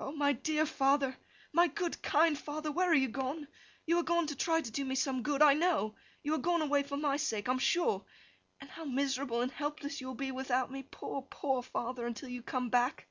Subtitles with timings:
[0.00, 1.16] 'O my dear father,
[1.52, 3.46] my good kind father, where are you gone?
[3.86, 5.94] You are gone to try to do me some good, I know!
[6.24, 8.04] You are gone away for my sake, I am sure!
[8.60, 12.42] And how miserable and helpless you will be without me, poor, poor father, until you
[12.42, 13.06] come back!